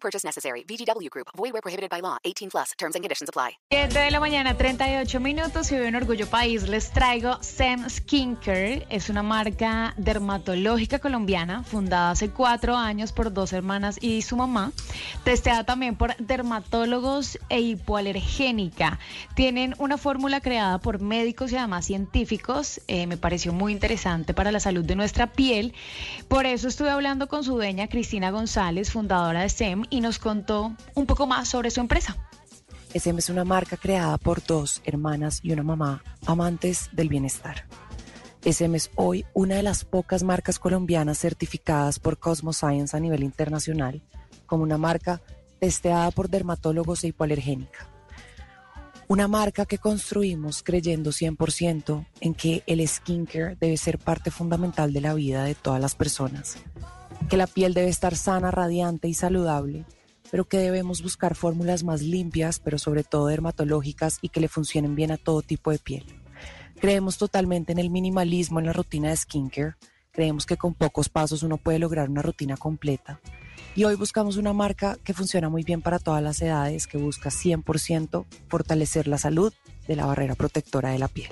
[0.00, 0.64] Purchase necessary.
[0.64, 1.28] VGW Group.
[1.36, 2.16] Void where prohibited by law.
[2.24, 2.72] 18 plus.
[2.78, 3.58] Terms and conditions apply.
[3.70, 8.86] 7 de la mañana, 38 minutos y hoy en Orgullo País les traigo Sem Skincare.
[8.88, 14.72] Es una marca dermatológica colombiana fundada hace cuatro años por dos hermanas y su mamá.
[15.24, 18.98] Testeada también por dermatólogos e hipoalergénica.
[19.34, 22.80] Tienen una fórmula creada por médicos y además científicos.
[22.88, 25.74] Eh, me pareció muy interesante para la salud de nuestra piel.
[26.28, 30.74] Por eso estuve hablando con su dueña Cristina González, fundadora de SEM, y nos contó
[30.94, 32.16] un poco más sobre su empresa.
[32.94, 37.66] SM es una marca creada por dos hermanas y una mamá amantes del bienestar.
[38.44, 44.02] SM es hoy una de las pocas marcas colombianas certificadas por Cosmoscience a nivel internacional
[44.46, 45.20] como una marca
[45.60, 47.86] testeada por dermatólogos e hipoalergénica.
[49.08, 55.00] Una marca que construimos creyendo 100% en que el skincare debe ser parte fundamental de
[55.00, 56.58] la vida de todas las personas,
[57.28, 59.84] que la piel debe estar sana, radiante y saludable,
[60.30, 64.94] pero que debemos buscar fórmulas más limpias, pero sobre todo dermatológicas y que le funcionen
[64.94, 66.04] bien a todo tipo de piel.
[66.80, 69.74] Creemos totalmente en el minimalismo en la rutina de skincare,
[70.10, 73.20] creemos que con pocos pasos uno puede lograr una rutina completa.
[73.74, 77.30] Y hoy buscamos una marca que funciona muy bien para todas las edades, que busca
[77.30, 79.52] 100% fortalecer la salud
[79.86, 81.30] de la barrera protectora de la piel.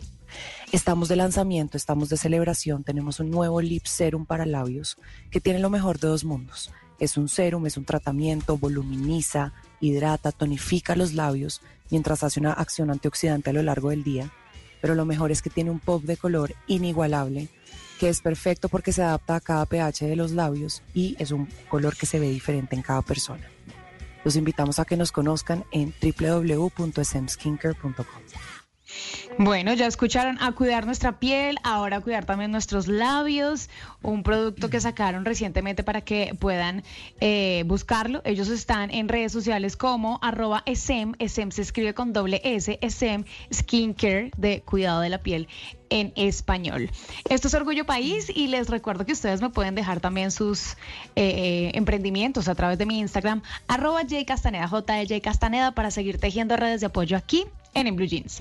[0.72, 4.96] Estamos de lanzamiento, estamos de celebración, tenemos un nuevo Lip Serum para labios
[5.30, 6.70] que tiene lo mejor de dos mundos.
[6.98, 11.60] Es un serum, es un tratamiento, voluminiza, hidrata, tonifica los labios
[11.91, 14.33] mientras hace una acción antioxidante a lo largo del día.
[14.80, 17.48] Pero lo mejor es que tiene un pop de color inigualable
[17.98, 21.48] que es perfecto porque se adapta a cada pH de los labios y es un
[21.68, 23.48] color que se ve diferente en cada persona.
[24.24, 28.65] Los invitamos a que nos conozcan en www.smskincare.com.
[29.39, 33.68] Bueno, ya escucharon a cuidar nuestra piel, ahora cuidar también nuestros labios,
[34.01, 36.84] un producto que sacaron recientemente para que puedan
[37.20, 38.23] eh, buscarlo.
[38.24, 43.27] Ellos están en redes sociales como arroba SM, SM se escribe con doble S, SM
[43.52, 45.48] Skincare de cuidado de la piel
[45.90, 46.90] en español.
[47.28, 50.77] Esto es Orgullo País y les recuerdo que ustedes me pueden dejar también sus
[51.14, 56.80] eh, emprendimientos a través de mi Instagram, arroba jcastaneda, J Castaneda, para seguir tejiendo redes
[56.80, 58.40] de apoyo aquí en, en Blue Jeans.